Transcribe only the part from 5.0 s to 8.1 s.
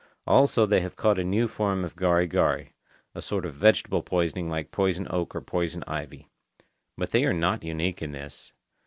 oak or poison ivy. But they are not unique